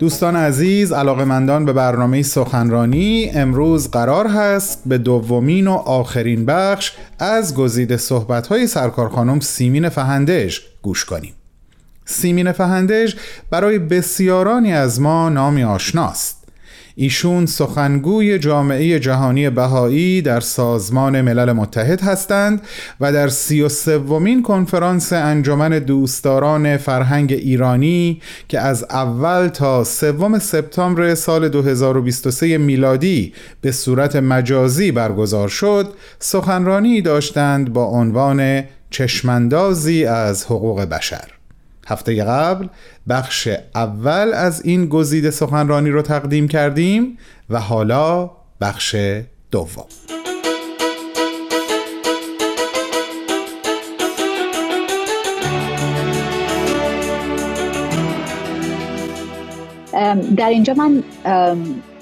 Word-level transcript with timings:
دوستان 0.00 0.36
عزیز 0.36 0.92
علاقمندان 0.92 1.64
به 1.64 1.72
برنامه 1.72 2.22
سخنرانی 2.22 3.30
امروز 3.34 3.90
قرار 3.90 4.26
هست 4.26 4.82
به 4.86 4.98
دومین 4.98 5.66
و 5.66 5.72
آخرین 5.72 6.46
بخش 6.46 6.92
از 7.18 7.54
گزیده 7.54 7.96
صحبت‌های 7.96 8.66
سرکار 8.66 9.08
خانم 9.08 9.40
سیمین 9.40 9.88
فهندش 9.88 10.62
گوش 10.82 11.04
کنیم. 11.04 11.32
سیمین 12.04 12.52
فهندش 12.52 13.16
برای 13.50 13.78
بسیارانی 13.78 14.72
از 14.72 15.00
ما 15.00 15.28
نامی 15.28 15.64
آشناست. 15.64 16.39
ایشون 16.94 17.46
سخنگوی 17.46 18.38
جامعه 18.38 19.00
جهانی 19.00 19.50
بهایی 19.50 20.22
در 20.22 20.40
سازمان 20.40 21.20
ملل 21.20 21.52
متحد 21.52 22.00
هستند 22.00 22.62
و 23.00 23.12
در 23.12 23.28
سی 23.28 23.62
و 23.62 23.68
سومین 23.68 24.42
کنفرانس 24.42 25.12
انجمن 25.12 25.78
دوستداران 25.78 26.76
فرهنگ 26.76 27.32
ایرانی 27.32 28.20
که 28.48 28.60
از 28.60 28.84
اول 28.90 29.48
تا 29.48 29.84
سوم 29.84 30.38
سپتامبر 30.38 31.14
سال 31.14 31.48
2023 31.48 32.58
میلادی 32.58 33.32
به 33.60 33.72
صورت 33.72 34.16
مجازی 34.16 34.92
برگزار 34.92 35.48
شد 35.48 35.94
سخنرانی 36.18 37.02
داشتند 37.02 37.72
با 37.72 37.84
عنوان 37.84 38.64
چشمندازی 38.90 40.04
از 40.04 40.44
حقوق 40.44 40.80
بشر. 40.80 41.39
هفته 41.86 42.24
قبل 42.24 42.66
بخش 43.08 43.48
اول 43.74 44.32
از 44.34 44.64
این 44.64 44.86
گزیده 44.86 45.30
سخنرانی 45.30 45.90
رو 45.90 46.02
تقدیم 46.02 46.48
کردیم 46.48 47.18
و 47.50 47.60
حالا 47.60 48.30
بخش 48.60 48.96
دوم. 49.50 49.84
در 60.36 60.48
اینجا 60.48 60.74
من 60.74 61.02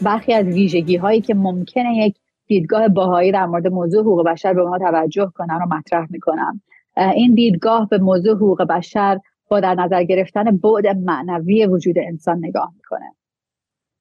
برخی 0.02 0.32
از 0.32 0.46
ویژگی 0.46 0.96
هایی 0.96 1.20
که 1.20 1.34
ممکنه 1.34 1.96
یک 1.96 2.14
دیدگاه 2.46 2.88
باهایی 2.88 3.32
در 3.32 3.46
مورد 3.46 3.66
موضوع 3.66 4.00
حقوق 4.00 4.26
بشر 4.26 4.54
به 4.54 4.62
ما 4.62 4.78
توجه 4.78 5.32
کنن 5.34 5.60
رو 5.60 5.76
مطرح 5.76 6.06
می‌کنم. 6.10 6.60
این 6.96 7.34
دیدگاه 7.34 7.88
به 7.88 7.98
موضوع 7.98 8.36
حقوق 8.36 8.62
بشر 8.62 9.20
با 9.48 9.60
در 9.60 9.74
نظر 9.74 10.04
گرفتن 10.04 10.56
بعد 10.56 10.86
معنوی 10.86 11.66
وجود 11.66 11.98
انسان 11.98 12.38
نگاه 12.38 12.72
می‌کنه. 12.76 13.14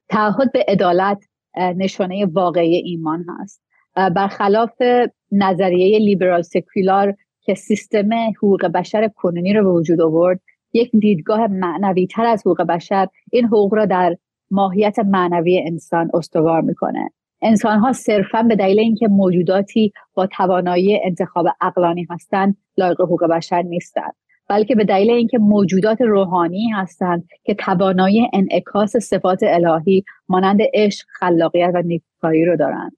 تعهد 0.09 0.51
به 0.51 0.65
عدالت 0.67 1.23
نشانه 1.57 2.25
واقعی 2.25 2.75
ایمان 2.75 3.25
هست. 3.29 3.61
برخلاف 3.95 4.81
نظریه 5.31 5.99
لیبرال 5.99 6.41
سکولار 6.41 7.15
که 7.41 7.53
سیستم 7.53 8.09
حقوق 8.13 8.65
بشر 8.65 9.07
کنونی 9.07 9.53
رو 9.53 9.63
به 9.63 9.79
وجود 9.79 10.01
آورد 10.01 10.39
یک 10.73 10.91
دیدگاه 10.91 11.47
معنوی 11.47 12.07
تر 12.07 12.25
از 12.25 12.41
حقوق 12.41 12.61
بشر 12.61 13.07
این 13.31 13.45
حقوق 13.45 13.73
را 13.73 13.85
در 13.85 14.17
ماهیت 14.51 14.99
معنوی 14.99 15.63
انسان 15.67 16.11
استوار 16.13 16.61
می‌کنه. 16.61 17.11
انسان 17.41 17.79
ها 17.79 17.93
صرفا 17.93 18.43
به 18.43 18.55
دلیل 18.55 18.79
اینکه 18.79 19.07
موجوداتی 19.07 19.93
با 20.13 20.27
توانایی 20.27 20.99
انتخاب 21.03 21.47
اقلانی 21.61 22.07
هستند 22.09 22.57
لایق 22.77 23.01
حقوق 23.01 23.23
بشر 23.23 23.61
نیستند. 23.61 24.15
بلکه 24.49 24.75
به 24.75 24.83
دلیل 24.83 25.11
اینکه 25.11 25.37
موجودات 25.37 26.01
روحانی 26.01 26.69
هستند 26.69 27.27
که 27.43 27.53
توانایی 27.53 28.29
انعکاس 28.33 28.97
صفات 28.97 29.39
الهی 29.43 30.03
مانند 30.29 30.59
عشق 30.73 31.07
خلاقیت 31.09 31.71
و 31.73 31.81
نیکوکاری 31.81 32.45
رو 32.45 32.55
دارند. 32.55 32.97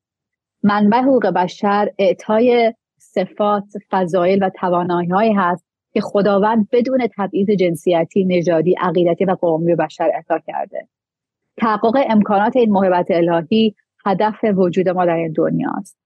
منبع 0.64 1.02
حقوق 1.02 1.27
بشر 1.27 1.89
اعطای 2.00 2.73
صفات 2.97 3.66
فضایل 3.92 4.44
و 4.44 4.50
توانایی 4.50 5.33
هست 5.33 5.66
که 5.94 6.02
خداوند 6.02 6.67
بدون 6.72 7.08
تبعیض 7.17 7.50
جنسیتی 7.50 8.25
نژادی 8.25 8.75
عقیدتی 8.81 9.26
و 9.26 9.36
قومی 9.36 9.76
بشر 9.76 10.11
اعطا 10.15 10.39
کرده. 10.48 10.88
تحقق 11.58 12.05
امکانات 12.09 12.55
این 12.55 12.71
محبت 12.71 13.05
الهی 13.09 13.76
هدف 14.05 14.43
وجود 14.43 14.89
ما 14.89 15.05
در 15.05 15.15
این 15.15 15.32
دنیاست 15.32 15.98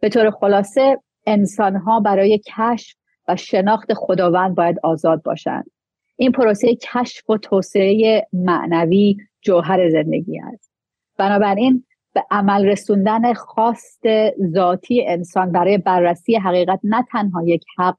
به 0.00 0.08
طور 0.08 0.30
خلاصه 0.30 0.98
انسان 1.26 1.76
ها 1.76 2.00
برای 2.00 2.40
کشف 2.56 2.96
و 3.28 3.36
شناخت 3.36 3.94
خداوند 3.94 4.54
باید 4.54 4.76
آزاد 4.82 5.22
باشند. 5.22 5.70
این 6.16 6.32
پروسه 6.32 6.74
کشف 6.74 7.30
و 7.30 7.38
توسعه 7.38 8.26
معنوی 8.32 9.16
جوهر 9.42 9.90
زندگی 9.90 10.40
است. 10.40 10.70
بنابراین 11.18 11.84
به 12.14 12.24
عمل 12.30 12.66
رسوندن 12.66 13.34
خواست 13.34 14.02
ذاتی 14.54 15.06
انسان 15.06 15.52
برای 15.52 15.78
بررسی 15.78 16.36
حقیقت 16.36 16.80
نه 16.84 17.04
تنها 17.12 17.42
یک 17.46 17.64
حق 17.78 17.98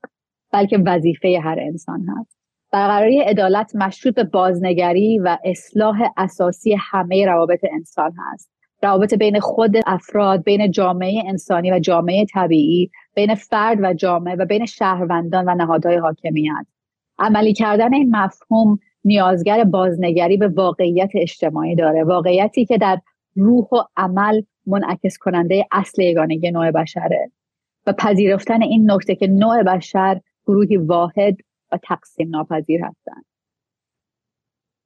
بلکه 0.52 0.78
وظیفه 0.86 1.40
هر 1.44 1.60
انسان 1.60 2.06
هست. 2.10 2.38
برقراری 2.72 3.22
عدالت 3.22 3.76
مشروط 3.76 4.16
به 4.16 4.24
بازنگری 4.24 5.20
و 5.20 5.38
اصلاح 5.44 6.02
اساسی 6.18 6.78
همه 6.80 7.26
روابط 7.26 7.66
انسان 7.72 8.14
هست. 8.18 8.52
روابط 8.84 9.14
بین 9.14 9.40
خود 9.40 9.76
افراد 9.86 10.44
بین 10.44 10.72
جامعه 10.72 11.24
انسانی 11.28 11.72
و 11.72 11.80
جامعه 11.80 12.26
طبیعی 12.26 12.92
بین 13.18 13.36
فرد 13.36 13.78
و 13.82 13.94
جامعه 13.94 14.36
و 14.36 14.46
بین 14.46 14.66
شهروندان 14.66 15.50
و 15.50 15.56
نهادهای 15.56 15.98
حاکمیت. 15.98 16.66
عملی 17.20 17.54
کردن 17.54 17.94
این 17.94 18.16
مفهوم 18.16 18.80
نیازگر 19.06 19.64
بازنگری 19.64 20.38
به 20.38 20.48
واقعیت 20.48 21.12
اجتماعی 21.16 21.76
داره. 21.76 22.04
واقعیتی 22.04 22.66
که 22.66 22.78
در 22.78 23.02
روح 23.36 23.68
و 23.72 23.84
عمل 23.96 24.42
منعکس 24.66 25.18
کننده 25.18 25.66
اصل 25.72 26.02
یگانگی 26.02 26.52
نوع 26.52 26.72
بشره. 26.72 27.32
و 27.88 27.94
پذیرفتن 27.94 28.62
این 28.62 28.92
نکته 28.92 29.16
که 29.16 29.28
نوع 29.28 29.64
بشر 29.64 30.22
گروهی 30.46 30.78
واحد 30.78 31.38
و 31.72 31.80
تقسیم 31.84 32.30
ناپذیر 32.30 32.84
هستند. 32.84 33.26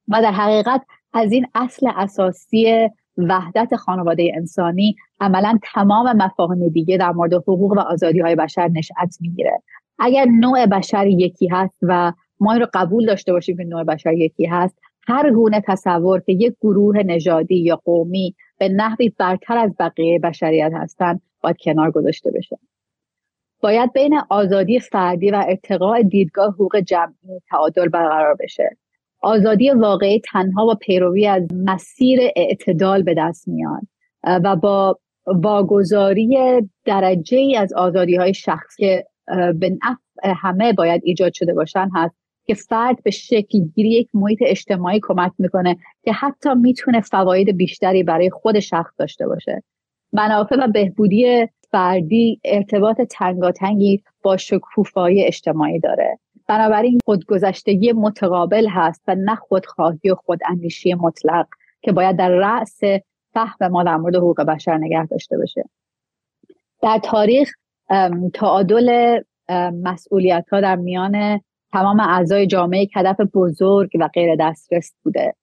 و 0.08 0.22
در 0.22 0.32
حقیقت 0.32 0.82
از 1.12 1.32
این 1.32 1.46
اصل 1.54 1.88
اساسی 1.96 2.90
وحدت 3.28 3.76
خانواده 3.76 4.32
انسانی 4.34 4.96
عملا 5.20 5.58
تمام 5.62 6.16
مفاهیم 6.16 6.68
دیگه 6.68 6.96
در 6.96 7.10
مورد 7.10 7.34
حقوق 7.34 7.72
و 7.72 7.80
آزادی 7.80 8.20
های 8.20 8.34
بشر 8.34 8.68
نشأت 8.68 9.16
می‌گیره. 9.20 9.62
اگر 9.98 10.24
نوع 10.24 10.66
بشر 10.66 11.06
یکی 11.06 11.48
هست 11.48 11.78
و 11.82 12.12
ما 12.40 12.52
این 12.52 12.60
رو 12.60 12.66
قبول 12.74 13.06
داشته 13.06 13.32
باشیم 13.32 13.56
که 13.56 13.64
نوع 13.64 13.84
بشر 13.84 14.12
یکی 14.12 14.46
هست 14.46 14.78
هر 15.08 15.30
گونه 15.30 15.62
تصور 15.66 16.20
که 16.20 16.32
یک 16.32 16.54
گروه 16.60 16.98
نژادی 16.98 17.56
یا 17.56 17.80
قومی 17.84 18.34
به 18.58 18.68
نحوی 18.68 19.12
برتر 19.18 19.58
از 19.58 19.74
بقیه 19.78 20.18
بشریت 20.18 20.72
هستند 20.74 21.22
باید 21.40 21.56
کنار 21.64 21.90
گذاشته 21.90 22.30
بشه. 22.30 22.58
باید 23.60 23.92
بین 23.92 24.20
آزادی 24.30 24.80
فردی 24.80 25.30
و 25.30 25.44
ارتقاء 25.48 26.02
دیدگاه 26.02 26.54
حقوق 26.54 26.80
جمعی 26.80 27.40
تعادل 27.50 27.88
برقرار 27.88 28.36
بشه. 28.40 28.76
آزادی 29.22 29.70
واقعی 29.70 30.20
تنها 30.20 30.66
با 30.66 30.74
پیروی 30.74 31.26
از 31.26 31.42
مسیر 31.52 32.20
اعتدال 32.36 33.02
به 33.02 33.14
دست 33.18 33.48
میاد 33.48 33.82
و 34.24 34.56
با 34.56 34.98
واگذاری 35.26 36.38
درجه 36.84 37.38
ای 37.38 37.56
از 37.56 37.72
آزادی 37.72 38.16
های 38.16 38.34
شخص 38.34 38.76
که 38.76 39.06
به 39.54 39.70
نفع 39.70 40.32
همه 40.36 40.72
باید 40.72 41.00
ایجاد 41.04 41.32
شده 41.32 41.54
باشن 41.54 41.88
هست 41.94 42.14
که 42.46 42.54
فرد 42.54 43.02
به 43.02 43.10
شکل 43.10 43.58
گیری 43.74 43.90
یک 43.90 44.08
محیط 44.14 44.38
اجتماعی 44.46 45.00
کمک 45.02 45.32
می‌کنه 45.38 45.76
که 46.04 46.12
حتی 46.12 46.54
می‌تونه 46.54 47.00
فواید 47.00 47.56
بیشتری 47.56 48.02
برای 48.02 48.30
خود 48.30 48.60
شخص 48.60 48.92
داشته 48.98 49.26
باشه. 49.26 49.62
منافع 50.12 50.56
و 50.56 50.68
بهبودی 50.68 51.46
فردی 51.70 52.40
ارتباط 52.44 53.00
تنگاتنگی 53.00 54.02
با 54.22 54.36
شکوفایی 54.36 55.24
اجتماعی 55.24 55.78
داره. 55.80 56.11
بنابراین 56.52 56.98
خودگذشتگی 57.04 57.92
متقابل 57.92 58.66
هست 58.70 59.02
و 59.08 59.14
نه 59.14 59.34
خودخواهی 59.34 60.10
و 60.10 60.14
خوداندیشی 60.14 60.94
مطلق 60.94 61.46
که 61.82 61.92
باید 61.92 62.16
در 62.16 62.28
رأس 62.28 62.80
فهم 63.32 63.68
ما 63.70 63.84
در 63.84 63.96
مورد 63.96 64.16
حقوق 64.16 64.40
بشر 64.40 64.78
نگه 64.78 65.06
داشته 65.06 65.38
باشه. 65.38 65.64
در 66.82 67.00
تاریخ 67.02 67.52
تعادل 68.34 69.18
مسئولیت 69.82 70.44
ها 70.52 70.60
در 70.60 70.76
میان 70.76 71.40
تمام 71.72 72.00
اعضای 72.00 72.46
جامعه 72.46 72.88
هدف 72.94 73.16
بزرگ 73.34 73.90
و 74.00 74.08
غیر 74.08 74.36
دسترس 74.40 74.94
بوده. 75.04 75.34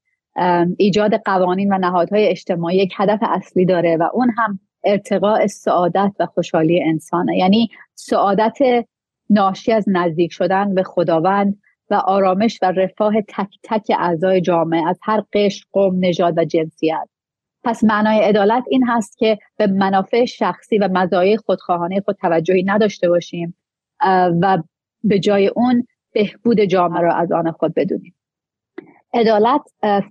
ایجاد 0.78 1.14
قوانین 1.14 1.74
و 1.74 1.78
نهادهای 1.78 2.28
اجتماعی 2.28 2.78
یک 2.78 2.94
هدف 2.98 3.20
اصلی 3.22 3.66
داره 3.66 3.98
و 3.98 4.10
اون 4.14 4.32
هم 4.38 4.60
ارتقاء 4.84 5.48
سعادت 5.48 6.12
و 6.20 6.26
خوشحالی 6.26 6.84
انسانه. 6.84 7.38
یعنی 7.38 7.70
سعادت 7.96 8.58
ناشی 9.30 9.72
از 9.72 9.86
نزدیک 9.88 10.34
شدن 10.34 10.76
به 10.76 10.84
خداوند 10.84 11.62
و 11.90 11.94
آرامش 11.94 12.60
و 12.62 12.72
رفاه 12.72 13.22
تک 13.22 13.60
تک 13.64 13.92
اعضای 14.00 14.42
جامعه 14.42 14.88
از 14.88 15.00
هر 15.04 15.24
قشر 15.34 15.66
قوم 15.72 16.06
نژاد 16.06 16.38
و 16.38 16.46
جنسیت. 16.46 17.10
پس 17.64 17.84
معنای 17.84 18.20
عدالت 18.20 18.64
این 18.70 18.88
هست 18.88 19.18
که 19.18 19.38
به 19.58 19.68
منافع 19.68 20.26
شخصی 20.26 20.78
و 20.78 20.90
مزایای 20.92 21.38
خودخواهانه 21.38 22.02
خود 22.02 22.16
توجهی 22.16 22.64
نداشته 22.64 23.10
باشیم 23.10 23.56
و 24.42 24.58
به 25.04 25.20
جای 25.20 25.48
اون 25.48 25.88
بهبود 26.14 26.62
جامعه 26.62 27.02
را 27.02 27.16
از 27.16 27.32
آن 27.32 27.52
خود 27.52 27.74
بدونیم. 27.74 28.16
عدالت 29.14 29.62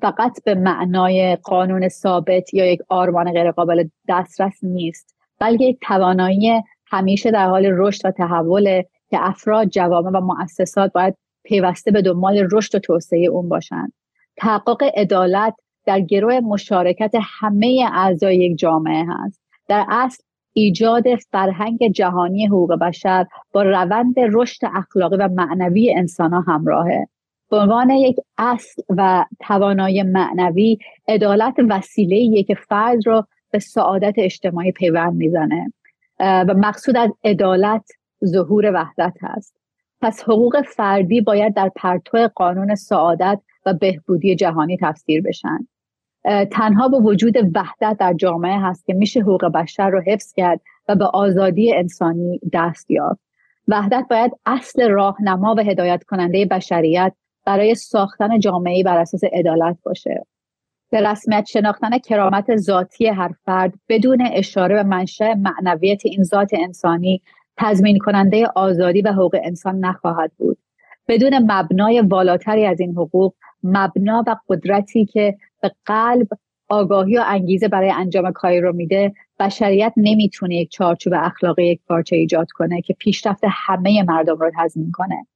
فقط 0.01 0.45
به 0.45 0.55
معنای 0.55 1.37
قانون 1.37 1.89
ثابت 1.89 2.55
یا 2.55 2.73
یک 2.73 2.81
آرمان 2.89 3.33
غیرقابل 3.33 3.89
دسترس 4.09 4.59
نیست 4.63 5.17
بلکه 5.41 5.65
یک 5.65 5.79
توانایی 5.83 6.63
همیشه 6.87 7.31
در 7.31 7.47
حال 7.47 7.67
رشد 7.67 8.07
و 8.07 8.11
تحول 8.11 8.83
که 9.11 9.19
افراد 9.21 9.69
جوامع 9.69 10.11
و 10.11 10.21
مؤسسات 10.21 10.93
باید 10.93 11.15
پیوسته 11.45 11.91
به 11.91 12.03
دنبال 12.03 12.49
رشد 12.53 12.75
و 12.75 12.79
توسعه 12.79 13.27
اون 13.27 13.49
باشند 13.49 13.93
تحقق 14.37 14.83
عدالت 14.97 15.55
در 15.87 16.01
گروه 16.01 16.41
مشارکت 16.41 17.15
همه 17.41 17.89
اعضای 17.93 18.37
یک 18.37 18.59
جامعه 18.59 19.07
هست. 19.09 19.41
در 19.69 19.87
اصل 19.89 20.23
ایجاد 20.53 21.05
فرهنگ 21.31 21.93
جهانی 21.93 22.47
حقوق 22.47 22.75
بشر 22.75 23.27
با 23.53 23.63
روند 23.63 24.15
رشد 24.19 24.61
اخلاقی 24.75 25.17
و 25.17 25.29
معنوی 25.29 25.95
انسان 25.95 26.33
ها 26.33 26.41
همراهه. 26.41 27.07
به 27.51 27.57
عنوان 27.57 27.91
یک 27.91 28.17
اصل 28.39 28.83
و 28.89 29.25
توانایی 29.41 30.03
معنوی 30.03 30.79
عدالت 31.09 31.55
وسیله 31.69 32.43
که 32.43 32.55
فرد 32.55 33.07
رو 33.07 33.25
به 33.51 33.59
سعادت 33.59 34.15
اجتماعی 34.17 34.73
پیوند 34.73 35.15
می‌زنه. 35.15 35.73
و 36.21 36.55
مقصود 36.57 36.97
از 36.97 37.11
عدالت 37.25 37.91
ظهور 38.25 38.73
وحدت 38.75 39.15
هست. 39.23 39.57
پس 40.01 40.23
حقوق 40.23 40.63
فردی 40.63 41.21
باید 41.21 41.55
در 41.55 41.71
پرتو 41.77 42.29
قانون 42.35 42.75
سعادت 42.75 43.41
و 43.67 43.75
بهبودی 43.75 44.37
جهانی 44.37 44.77
تفسیر 44.81 45.23
بشن. 45.23 45.59
تنها 46.51 46.89
با 46.89 46.99
وجود 46.99 47.37
وحدت 47.55 47.97
در 48.01 48.15
جامعه 48.15 48.61
هست 48.61 48.87
که 48.87 48.95
میشه 48.95 49.21
حقوق 49.21 49.45
بشر 49.45 49.91
رو 49.91 50.03
حفظ 50.07 50.33
کرد 50.33 50.61
و 50.89 50.95
به 50.95 51.05
آزادی 51.05 51.75
انسانی 51.75 52.41
دست 52.53 52.91
یافت. 52.91 53.21
وحدت 53.69 54.07
باید 54.11 54.33
اصل 54.47 54.91
راهنما 54.91 55.55
و 55.59 55.61
هدایت 55.61 56.05
کننده 56.05 56.45
بشریت 56.45 57.13
برای 57.47 57.75
ساختن 57.75 58.39
جامعه 58.39 58.83
بر 58.83 58.99
اساس 58.99 59.25
عدالت 59.33 59.77
باشه. 59.83 60.27
به 60.91 61.01
رسمیت 61.01 61.45
شناختن 61.45 61.99
کرامت 61.99 62.57
ذاتی 62.57 63.07
هر 63.07 63.31
فرد 63.45 63.75
بدون 63.89 64.29
اشاره 64.33 64.75
به 64.75 64.83
منشأ 64.83 65.35
معنویت 65.35 66.07
این 66.07 66.23
ذات 66.23 66.51
انسانی 66.53 67.23
تضمین 67.59 67.99
کننده 67.99 68.47
آزادی 68.55 69.03
و 69.03 69.13
حقوق 69.13 69.37
انسان 69.43 69.79
نخواهد 69.79 70.33
بود. 70.39 70.59
بدون 71.09 71.39
مبنای 71.39 72.01
والاتری 72.01 72.67
از 72.67 72.81
این 72.81 72.93
حقوق 72.93 73.35
مبنا 73.63 74.25
و 74.27 74.37
قدرتی 74.49 75.05
که 75.05 75.37
به 75.63 75.71
قلب 75.87 76.29
آگاهی 76.69 77.19
و 77.19 77.23
انگیزه 77.27 77.69
برای 77.69 77.91
انجام 77.91 78.33
کاری 78.33 78.61
رو 78.61 78.73
میده 78.73 79.13
بشریت 79.41 79.93
نمی‌تونه 79.97 80.57
یک 80.57 80.71
چارچوب 80.71 81.13
اخلاقی 81.17 81.65
یک 81.65 81.81
پارچه 81.89 82.17
ایجاد 82.17 82.51
کنه 82.51 82.81
که 82.81 82.95
پیشرفت 82.99 83.45
همه 83.51 84.03
مردم 84.03 84.37
رو 84.37 84.51
تضمین 84.59 84.93
کنه. 84.93 85.27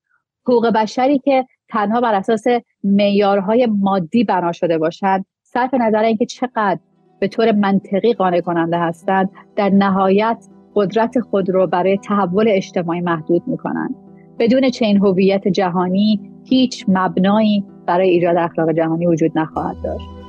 حقوق 0.43 0.67
بشری 0.67 1.19
که 1.19 1.47
تنها 1.69 2.01
بر 2.01 2.15
اساس 2.15 2.45
معیارهای 2.85 3.67
مادی 3.67 4.25
بنا 4.25 4.53
شده 4.53 4.79
باشند 4.79 5.25
صرف 5.43 5.75
نظر 5.75 6.03
اینکه 6.03 6.27
چقدر 6.27 6.79
به 7.21 7.29
طور 7.29 7.53
منطقی 7.53 8.13
قانع 8.13 8.41
کننده 8.41 8.79
هستند 8.79 9.31
در 9.57 9.69
نهایت 9.69 10.47
قدرت 10.75 11.21
خود 11.21 11.51
رو 11.51 11.67
برای 11.67 11.99
تحول 11.99 12.49
اجتماعی 12.49 13.01
محدود 13.01 13.43
می‌کنند. 13.47 13.95
بدون 14.39 14.71
چنین 14.71 14.97
هویت 14.97 15.49
جهانی 15.49 16.21
هیچ 16.45 16.85
مبنایی 16.89 17.65
برای 17.87 18.09
ایجاد 18.09 18.37
اخلاق 18.37 18.73
جهانی 18.73 19.07
وجود 19.07 19.33
نخواهد 19.35 19.77
داشت. 19.85 20.22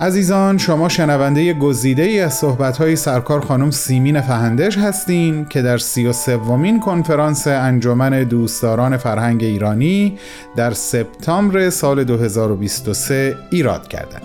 عزیزان 0.00 0.58
شما 0.58 0.88
شنونده 0.88 1.52
گزیده 1.52 2.02
ای 2.02 2.20
از 2.20 2.34
صحبت‌های 2.34 2.96
سرکار 2.96 3.40
خانم 3.40 3.70
سیمین 3.70 4.20
فهندش 4.20 4.78
هستین 4.78 5.44
که 5.44 5.62
در 5.62 5.78
سی 5.78 6.06
و 6.06 6.12
سومین 6.12 6.80
کنفرانس 6.80 7.46
انجمن 7.46 8.24
دوستداران 8.24 8.96
فرهنگ 8.96 9.44
ایرانی 9.44 10.18
در 10.56 10.72
سپتامبر 10.72 11.70
سال 11.70 12.04
2023 12.04 13.36
ایراد 13.50 13.88
کردند. 13.88 14.22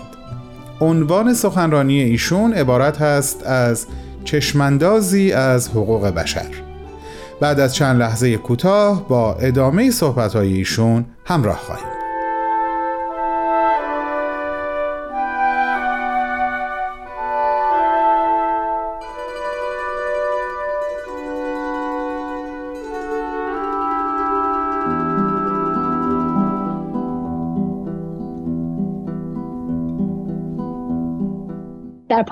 عنوان 0.80 1.34
سخنرانی 1.34 2.00
ایشون 2.00 2.52
عبارت 2.52 3.02
هست 3.02 3.46
از 3.46 3.86
چشمندازی 4.24 5.32
از 5.32 5.68
حقوق 5.68 6.06
بشر. 6.06 6.48
بعد 7.40 7.60
از 7.60 7.74
چند 7.74 8.00
لحظه 8.00 8.36
کوتاه 8.36 9.08
با 9.08 9.34
ادامه 9.34 9.90
صحبت‌های 9.90 10.52
ایشون 10.52 11.04
همراه 11.24 11.56
خواهیم. 11.56 12.01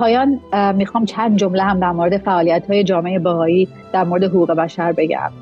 پایان 0.00 0.40
می‌خوام 0.74 1.04
چند 1.04 1.36
جمله 1.36 1.62
هم 1.62 1.80
در 1.80 1.92
مورد 1.92 2.18
فعالیت 2.18 2.70
های 2.70 2.84
جامعه 2.84 3.18
بهایی 3.18 3.68
در 3.92 4.04
مورد 4.04 4.24
حقوق 4.24 4.50
بشر 4.50 4.92
بگم. 4.92 5.32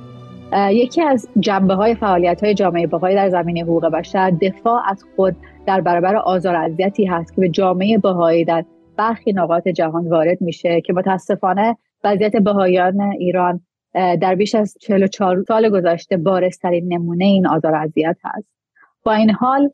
یکی 0.70 1.02
از 1.02 1.28
جنبه 1.40 1.75
های 1.75 1.94
فعالیت 1.94 2.44
های 2.44 2.55
جامعه 2.55 2.87
بهایی 2.87 3.16
در 3.16 3.28
زمینه 3.28 3.62
حقوق 3.62 3.87
بشر 3.87 4.31
دفاع 4.31 4.82
از 4.87 5.05
خود 5.16 5.37
در 5.66 5.81
برابر 5.81 6.16
آزار 6.16 6.56
اذیتی 6.56 7.05
هست 7.05 7.34
که 7.34 7.40
به 7.40 7.49
جامعه 7.49 7.99
بهایی 7.99 8.44
در 8.44 8.64
برخی 8.96 9.32
نقاط 9.32 9.69
جهان 9.69 10.08
وارد 10.08 10.40
میشه 10.40 10.81
که 10.81 10.93
متاسفانه 10.93 11.76
وضعیت 12.04 12.37
بهاییان 12.37 13.00
ایران 13.00 13.61
در 13.94 14.34
بیش 14.34 14.54
از 14.54 14.76
44 14.81 15.43
سال 15.43 15.69
گذشته 15.69 16.16
بارسترین 16.16 16.93
نمونه 16.93 17.25
این 17.25 17.46
آزار 17.46 17.75
اذیت 17.75 18.16
هست. 18.25 18.49
با 19.04 19.12
این 19.12 19.31
حال 19.31 19.70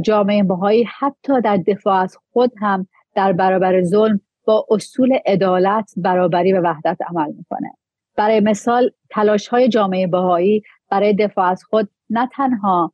جامعه 0.00 0.42
بهایی 0.42 0.86
حتی 0.98 1.40
در 1.40 1.56
دفاع 1.56 2.02
از 2.02 2.16
خود 2.32 2.52
هم 2.60 2.86
در 3.14 3.32
برابر 3.32 3.82
ظلم 3.82 4.20
با 4.44 4.66
اصول 4.70 5.18
عدالت 5.26 5.92
برابری 5.96 6.52
و 6.52 6.60
وحدت 6.60 6.98
عمل 7.08 7.32
می‌کنه. 7.36 7.70
برای 8.16 8.40
مثال 8.40 8.90
تلاش 9.10 9.48
های 9.48 9.68
جامعه 9.68 10.06
بهایی 10.06 10.62
برای 10.90 11.14
دفاع 11.14 11.46
از 11.46 11.64
خود 11.64 11.88
نه 12.10 12.28
تنها 12.32 12.92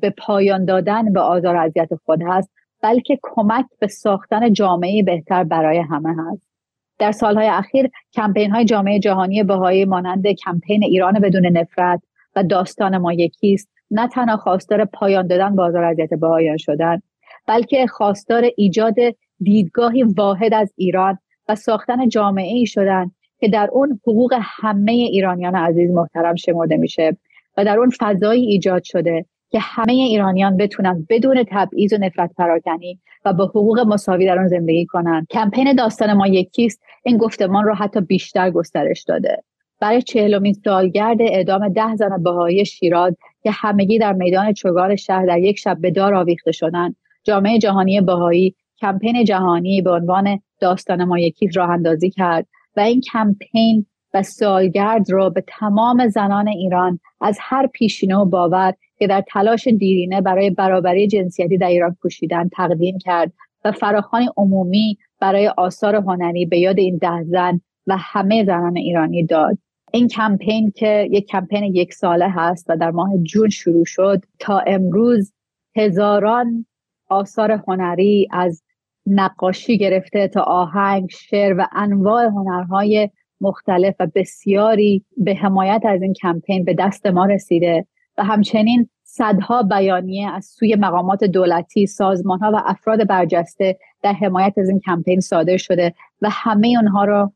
به 0.00 0.14
پایان 0.18 0.64
دادن 0.64 1.12
به 1.12 1.20
آزار 1.20 1.56
و 1.56 1.58
اذیت 1.58 1.88
خود 2.06 2.22
هست 2.22 2.50
بلکه 2.82 3.18
کمک 3.22 3.66
به 3.78 3.86
ساختن 3.86 4.52
جامعه 4.52 5.02
بهتر 5.02 5.44
برای 5.44 5.78
همه 5.78 6.14
هست. 6.18 6.50
در 6.98 7.12
سالهای 7.12 7.48
اخیر 7.48 7.90
کمپین 8.12 8.50
های 8.50 8.64
جامعه 8.64 8.98
جهانی 8.98 9.42
بهایی 9.42 9.84
مانند 9.84 10.26
کمپین 10.26 10.84
ایران 10.84 11.20
بدون 11.20 11.46
نفرت 11.46 12.02
و 12.36 12.42
داستان 12.42 12.98
ما 12.98 13.12
یکیست 13.12 13.68
نه 13.90 14.08
تنها 14.08 14.36
خواستار 14.36 14.84
پایان 14.84 15.26
دادن 15.26 15.56
به 15.56 15.62
آزار 15.62 15.84
اذیت 15.84 16.14
بهاییان 16.14 16.56
شدن 16.56 17.02
بلکه 17.46 17.86
خواستار 17.86 18.50
ایجاد 18.56 18.94
دیدگاهی 19.42 20.02
واحد 20.02 20.54
از 20.54 20.72
ایران 20.76 21.18
و 21.48 21.54
ساختن 21.54 22.08
جامعه 22.08 22.54
ای 22.54 22.66
شدن 22.66 23.10
که 23.40 23.48
در 23.48 23.68
اون 23.72 24.00
حقوق 24.06 24.34
همه 24.40 24.92
ایرانیان 24.92 25.54
عزیز 25.54 25.90
محترم 25.90 26.34
شمرده 26.34 26.76
میشه 26.76 27.16
و 27.56 27.64
در 27.64 27.78
اون 27.78 27.90
فضایی 28.00 28.46
ایجاد 28.46 28.82
شده 28.82 29.24
که 29.50 29.58
همه 29.60 29.92
ایرانیان 29.92 30.56
بتونن 30.56 31.06
بدون 31.08 31.44
تبعیض 31.50 31.92
و 31.92 31.96
نفرت 31.96 32.30
پراکنی 32.38 32.98
و 33.24 33.32
با 33.32 33.44
حقوق 33.44 33.80
مساوی 33.80 34.26
در 34.26 34.38
آن 34.38 34.48
زندگی 34.48 34.86
کنند 34.86 35.26
کمپین 35.30 35.74
داستان 35.74 36.12
ما 36.12 36.26
یکیست 36.26 36.82
این 37.04 37.16
گفتمان 37.16 37.64
رو 37.64 37.74
حتی 37.74 38.00
بیشتر 38.00 38.50
گسترش 38.50 39.02
داده. 39.02 39.42
برای 39.80 40.02
چهلمین 40.02 40.52
سالگرد 40.52 41.22
اعدام 41.22 41.68
ده 41.68 41.96
زن 41.96 42.22
بهایی 42.22 42.64
شیراز 42.64 43.16
که 43.42 43.50
همگی 43.50 43.98
در 43.98 44.12
میدان 44.12 44.52
چوگان 44.52 44.96
شهر 44.96 45.26
در 45.26 45.38
یک 45.38 45.58
شب 45.58 45.78
به 45.80 45.90
دار 45.90 46.14
آویخته 46.14 46.52
شدند 46.52 46.96
جامعه 47.24 47.58
جهانی 47.58 48.00
بهایی 48.00 48.54
کمپین 48.80 49.24
جهانی 49.24 49.82
به 49.82 49.90
عنوان 49.90 50.40
داستان 50.60 51.04
ما 51.04 51.18
یکی 51.18 51.48
راه 51.48 51.70
اندازی 51.70 52.10
کرد 52.10 52.46
و 52.76 52.80
این 52.80 53.00
کمپین 53.00 53.86
و 54.14 54.22
سالگرد 54.22 55.10
را 55.10 55.30
به 55.30 55.44
تمام 55.48 56.08
زنان 56.08 56.48
ایران 56.48 56.98
از 57.20 57.38
هر 57.40 57.66
پیشینه 57.66 58.16
و 58.16 58.24
باور 58.24 58.74
که 58.98 59.06
در 59.06 59.24
تلاش 59.28 59.68
دیرینه 59.68 60.20
برای 60.20 60.50
برابری 60.50 61.08
جنسیتی 61.08 61.58
در 61.58 61.66
ایران 61.66 61.96
کوشیدن 62.02 62.48
تقدیم 62.48 62.98
کرد 62.98 63.32
و 63.64 63.72
فراخانی 63.72 64.28
عمومی 64.36 64.98
برای 65.20 65.48
آثار 65.48 65.96
هنری 65.96 66.46
به 66.46 66.58
یاد 66.58 66.78
این 66.78 66.96
ده 66.96 67.22
زن 67.24 67.60
و 67.86 67.96
همه 67.98 68.44
زنان 68.44 68.76
ایرانی 68.76 69.26
داد. 69.26 69.58
این 69.92 70.08
کمپین 70.08 70.72
که 70.76 71.08
یک 71.10 71.26
کمپین 71.26 71.64
یک 71.64 71.94
ساله 71.94 72.28
هست 72.28 72.70
و 72.70 72.76
در 72.76 72.90
ماه 72.90 73.18
جون 73.22 73.48
شروع 73.48 73.84
شد 73.84 74.24
تا 74.38 74.58
امروز 74.58 75.32
هزاران 75.76 76.66
آثار 77.08 77.62
هنری 77.68 78.28
از 78.30 78.62
نقاشی 79.10 79.78
گرفته 79.78 80.28
تا 80.28 80.42
آهنگ 80.42 81.10
شعر 81.10 81.54
و 81.58 81.66
انواع 81.72 82.24
هنرهای 82.24 83.10
مختلف 83.40 83.94
و 84.00 84.06
بسیاری 84.14 85.04
به 85.16 85.34
حمایت 85.34 85.82
از 85.84 86.02
این 86.02 86.12
کمپین 86.12 86.64
به 86.64 86.74
دست 86.78 87.06
ما 87.06 87.24
رسیده 87.24 87.86
و 88.18 88.24
همچنین 88.24 88.88
صدها 89.02 89.62
بیانیه 89.62 90.30
از 90.30 90.46
سوی 90.46 90.76
مقامات 90.76 91.24
دولتی، 91.24 91.86
سازمان 91.86 92.38
ها 92.38 92.50
و 92.54 92.62
افراد 92.64 93.06
برجسته 93.06 93.78
در 94.02 94.12
حمایت 94.12 94.58
از 94.58 94.68
این 94.68 94.80
کمپین 94.80 95.20
صادر 95.20 95.56
شده 95.56 95.94
و 96.22 96.28
همه 96.32 96.68
اونها 96.76 97.04
رو 97.04 97.32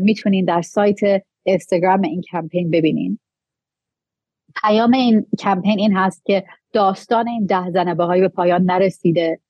می‌تونین 0.00 0.44
در 0.44 0.62
سایت 0.62 1.00
اینستاگرام 1.42 2.02
این 2.02 2.22
کمپین 2.32 2.70
ببینین. 2.70 3.18
پیام 4.62 4.92
این 4.92 5.26
کمپین 5.38 5.78
این 5.78 5.96
هست 5.96 6.24
که 6.24 6.44
داستان 6.72 7.28
این 7.28 7.46
ده 7.46 7.70
زن 7.70 7.94
به 7.94 8.28
پایان 8.28 8.62
نرسیده 8.62 9.40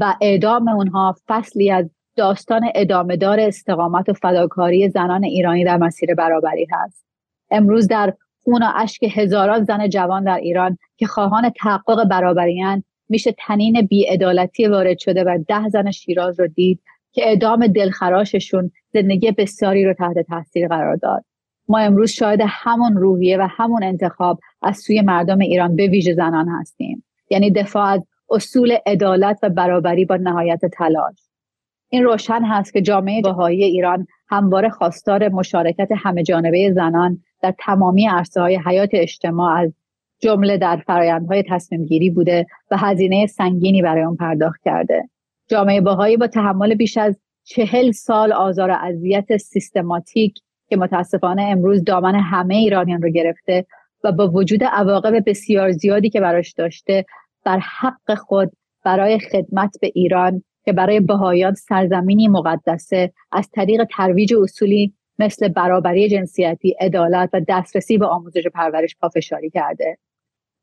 و 0.00 0.14
اعدام 0.20 0.68
اونها 0.68 1.16
فصلی 1.28 1.70
از 1.70 1.90
داستان 2.16 2.62
ادامه 2.74 3.16
دار 3.16 3.40
استقامت 3.40 4.08
و 4.08 4.12
فداکاری 4.12 4.88
زنان 4.88 5.24
ایرانی 5.24 5.64
در 5.64 5.76
مسیر 5.76 6.14
برابری 6.14 6.66
هست. 6.72 7.06
امروز 7.50 7.88
در 7.88 8.14
خون 8.44 8.62
و 8.62 8.66
اشک 8.74 9.02
هزاران 9.02 9.64
زن 9.64 9.88
جوان 9.88 10.24
در 10.24 10.36
ایران 10.36 10.78
که 10.96 11.06
خواهان 11.06 11.50
تحقق 11.50 12.08
برابریان 12.08 12.84
میشه 13.08 13.34
تنین 13.38 13.82
بیعدالتی 13.86 14.66
وارد 14.66 14.98
شده 14.98 15.24
و 15.24 15.38
ده 15.48 15.68
زن 15.68 15.90
شیراز 15.90 16.40
رو 16.40 16.46
دید 16.46 16.80
که 17.12 17.28
اعدام 17.28 17.66
دلخراششون 17.66 18.70
زندگی 18.92 19.30
بسیاری 19.30 19.84
رو 19.84 19.94
تحت 19.94 20.18
تاثیر 20.18 20.68
قرار 20.68 20.96
داد. 20.96 21.24
ما 21.68 21.78
امروز 21.78 22.10
شاهد 22.10 22.40
همون 22.46 22.96
روحیه 22.96 23.38
و 23.38 23.48
همون 23.50 23.84
انتخاب 23.84 24.40
از 24.62 24.78
سوی 24.78 25.00
مردم 25.00 25.38
ایران 25.38 25.76
به 25.76 25.86
ویژه 25.86 26.14
زنان 26.14 26.48
هستیم. 26.48 27.04
یعنی 27.30 27.50
دفاع 27.50 27.86
از 27.86 28.02
اصول 28.32 28.76
عدالت 28.86 29.38
و 29.42 29.48
برابری 29.48 30.04
با 30.04 30.16
نهایت 30.16 30.60
تلاش. 30.66 31.16
این 31.88 32.04
روشن 32.04 32.42
هست 32.44 32.72
که 32.72 32.82
جامعه 32.82 33.22
بهایی 33.22 33.64
ایران 33.64 34.06
همواره 34.28 34.68
خواستار 34.68 35.28
مشارکت 35.28 35.88
همه 35.96 36.22
جانبه 36.22 36.72
زنان 36.74 37.18
در 37.42 37.54
تمامی 37.58 38.06
عرصه 38.06 38.40
های 38.40 38.60
حیات 38.66 38.90
اجتماع 38.92 39.56
از 39.56 39.72
جمله 40.20 40.56
در 40.56 40.76
فرایندهای 40.86 41.44
تصمیم 41.48 41.84
گیری 41.84 42.10
بوده 42.10 42.46
و 42.70 42.76
هزینه 42.76 43.26
سنگینی 43.26 43.82
برای 43.82 44.02
اون 44.02 44.16
پرداخت 44.16 44.60
کرده. 44.64 45.08
جامعه 45.48 45.80
بهایی 45.80 46.16
با 46.16 46.26
تحمل 46.26 46.74
بیش 46.74 46.96
از 46.96 47.20
چهل 47.44 47.90
سال 47.90 48.32
آزار 48.32 48.70
و 48.70 48.76
اذیت 48.80 49.36
سیستماتیک 49.36 50.34
که 50.68 50.76
متاسفانه 50.76 51.42
امروز 51.42 51.84
دامن 51.84 52.14
همه 52.14 52.54
ایرانیان 52.54 53.02
رو 53.02 53.08
گرفته 53.08 53.66
و 54.04 54.12
با 54.12 54.28
وجود 54.28 54.64
عواقب 54.64 55.22
بسیار 55.26 55.72
زیادی 55.72 56.10
که 56.10 56.20
براش 56.20 56.52
داشته 56.52 57.04
بر 57.44 57.58
حق 57.58 58.14
خود 58.14 58.52
برای 58.84 59.18
خدمت 59.18 59.76
به 59.80 59.92
ایران 59.94 60.42
که 60.64 60.72
برای 60.72 61.00
بهایان 61.00 61.54
سرزمینی 61.54 62.28
مقدسه 62.28 63.12
از 63.32 63.50
طریق 63.50 63.84
ترویج 63.96 64.34
اصولی 64.34 64.94
مثل 65.18 65.48
برابری 65.48 66.08
جنسیتی، 66.08 66.76
عدالت 66.80 67.30
و 67.32 67.40
دسترسی 67.48 67.98
به 67.98 68.06
آموزش 68.06 68.46
و 68.46 68.50
پرورش 68.54 68.96
پافشاری 69.00 69.50
کرده. 69.50 69.98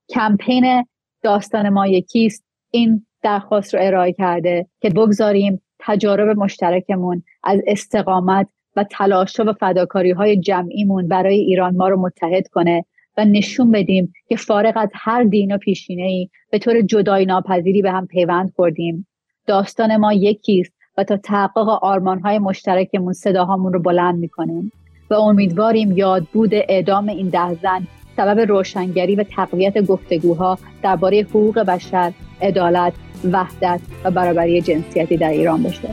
کمپین 0.10 0.86
داستان 1.24 1.70
ما 1.70 1.88
یکیست 1.88 2.46
این 2.72 3.06
درخواست 3.22 3.76
رو 3.76 3.82
ارائه 3.84 4.14
کرده 4.14 4.68
که 4.82 4.90
بگذاریم 4.90 5.62
تجارب 5.80 6.38
مشترکمون 6.38 7.24
از 7.44 7.62
استقامت 7.68 8.48
و 8.76 8.84
تلاش 8.84 9.40
و 9.40 9.54
فداکاری 9.54 10.12
های 10.12 10.40
جمعیمون 10.40 11.08
برای 11.08 11.40
ایران 11.40 11.76
ما 11.76 11.88
رو 11.88 12.00
متحد 12.00 12.48
کنه 12.48 12.86
و 13.18 13.26
نشون 13.26 13.72
بدیم 13.72 14.14
که 14.30 14.36
فارغ 14.36 14.74
از 14.76 14.90
هر 14.94 15.24
دین 15.24 15.56
و 15.56 15.58
پیشینه 15.58 16.04
ای 16.04 16.30
به 16.52 16.60
طور 16.60 16.82
جدای 16.82 17.26
ناپذیری 17.26 17.82
به 17.82 17.92
هم 17.92 18.08
پیوند 18.08 18.54
خوردیم 18.56 19.08
داستان 19.48 19.98
ما 19.98 20.14
یکیست 20.14 20.74
و 20.98 21.04
تا 21.04 21.18
تحقق 21.18 21.70
آرمان 21.70 22.20
های 22.20 22.40
مشترکمون 22.40 23.14
صداهامون 23.14 23.74
رو 23.74 23.80
بلند 23.80 24.20
می‌کنیم 24.20 24.72
و 25.10 25.14
امیدواریم 25.14 25.98
یاد 25.98 26.24
بود 26.24 26.54
اعدام 26.54 27.10
این 27.10 27.30
ده 27.30 27.54
زن 27.54 27.88
سبب 28.18 28.40
روشنگری 28.40 29.16
و 29.16 29.24
تقویت 29.24 29.86
گفتگوها 29.86 30.58
درباره 30.84 31.22
حقوق 31.22 31.60
بشر، 31.60 32.14
عدالت، 32.42 32.94
وحدت 33.32 33.80
و 34.04 34.12
برابری 34.12 34.62
جنسیتی 34.62 35.18
در 35.18 35.30
ایران 35.30 35.64
بشه. 35.64 35.90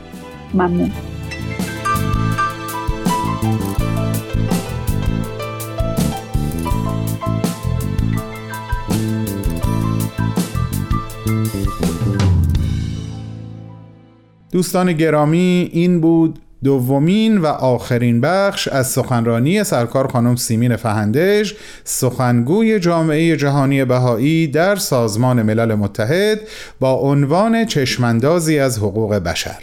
ممنون. 0.54 1.15
دوستان 14.56 14.92
گرامی 14.92 15.70
این 15.72 16.00
بود 16.00 16.38
دومین 16.64 17.38
و 17.38 17.46
آخرین 17.46 18.20
بخش 18.20 18.68
از 18.68 18.86
سخنرانی 18.86 19.64
سرکار 19.64 20.06
خانم 20.08 20.36
سیمین 20.36 20.76
فهندش 20.76 21.54
سخنگوی 21.84 22.80
جامعه 22.80 23.36
جهانی 23.36 23.84
بهایی 23.84 24.46
در 24.46 24.76
سازمان 24.76 25.42
ملل 25.42 25.74
متحد 25.74 26.40
با 26.80 26.92
عنوان 26.92 27.64
چشمندازی 27.64 28.58
از 28.58 28.78
حقوق 28.78 29.14
بشر. 29.14 29.58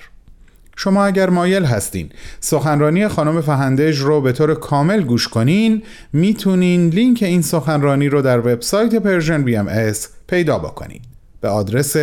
شما 0.75 1.05
اگر 1.05 1.29
مایل 1.29 1.65
هستین 1.65 2.09
سخنرانی 2.39 3.07
خانم 3.07 3.41
فهندژ 3.41 3.97
رو 3.97 4.21
به 4.21 4.31
طور 4.31 4.53
کامل 4.53 5.01
گوش 5.01 5.27
کنین 5.27 5.83
می‌تونین 6.13 6.89
لینک 6.89 7.23
این 7.23 7.41
سخنرانی 7.41 8.09
رو 8.09 8.21
در 8.21 8.39
وبسایت 8.39 8.95
Persian 8.95 9.43
BMS 9.43 9.91
پیدا 10.27 10.59
بکنین. 10.59 11.01
به 11.41 11.49
آدرس 11.49 11.95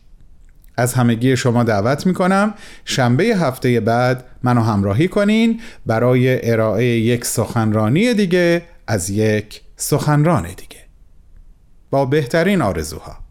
از 0.78 0.94
همگی 0.94 1.38
شما 1.38 1.64
دعوت 1.64 2.06
می 2.06 2.14
کنم 2.14 2.54
شنبه 2.86 3.24
هفته 3.24 3.80
بعد 3.80 4.24
منو 4.44 4.62
همراهی 4.62 5.08
کنین 5.08 5.62
برای 5.86 6.52
ارائه 6.52 6.86
یک 6.86 7.26
سخنرانی 7.26 8.14
دیگه 8.14 8.64
از 8.88 9.10
یک 9.10 9.62
سخنران 9.76 10.44
دیگه. 10.44 10.78
با 11.90 12.06
بهترین 12.06 12.62
آرزوها. 12.62 13.27